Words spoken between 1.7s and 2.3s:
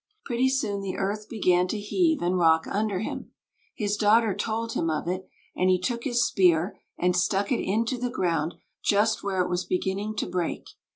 heave